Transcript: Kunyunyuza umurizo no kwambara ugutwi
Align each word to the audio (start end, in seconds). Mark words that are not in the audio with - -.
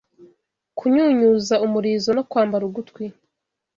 Kunyunyuza 0.77 1.55
umurizo 1.65 2.09
no 2.13 2.23
kwambara 2.29 2.63
ugutwi 2.69 3.03